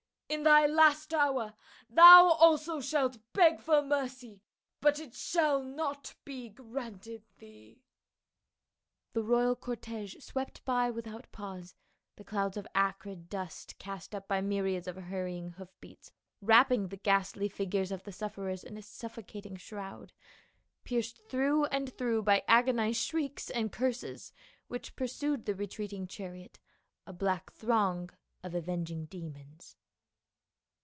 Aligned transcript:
"In 0.31 0.43
thy 0.43 0.65
last 0.65 1.13
hour 1.13 1.55
thou 1.89 2.29
also 2.39 2.79
shalt 2.79 3.17
beg 3.33 3.59
for 3.59 3.81
mercy, 3.81 4.39
but 4.79 4.97
it 4.97 5.13
shall 5.13 5.61
not 5.61 6.15
be 6.23 6.47
granted 6.47 7.25
thee." 7.39 7.83
The 9.11 9.23
royal 9.23 9.57
cortege 9.57 10.15
swept 10.21 10.63
by 10.63 10.89
without 10.89 11.29
pause, 11.33 11.75
the 12.15 12.23
clouds 12.23 12.55
of 12.55 12.65
acrid 12.73 13.27
dust 13.29 13.77
cast 13.77 14.15
up 14.15 14.29
by 14.29 14.39
myriads 14.39 14.87
of 14.87 14.95
hurrying 14.95 15.49
hoof 15.57 15.75
beats 15.81 16.13
wrapping 16.41 16.87
the 16.87 16.95
ghastly 16.95 17.49
figures 17.49 17.91
of 17.91 18.03
the 18.03 18.13
sufferers 18.13 18.63
in 18.63 18.77
a 18.77 18.81
suffocating 18.81 19.57
shroud, 19.57 20.13
pierced 20.85 21.21
through 21.27 21.65
and 21.65 21.91
throuL 21.91 22.19
^h 22.19 22.19
2CU 22.19 22.19
PA 22.19 22.19
UL. 22.31 22.37
by 22.37 22.43
agonized 22.47 23.03
shrieks 23.03 23.49
and 23.49 23.73
curses, 23.73 24.31
which 24.69 24.95
pursued 24.95 25.43
the 25.45 25.55
retreating 25.55 26.07
chariot, 26.07 26.57
a 27.05 27.11
black 27.11 27.51
throng 27.51 28.09
of 28.41 28.55
avenging 28.55 29.03
demons. 29.07 29.75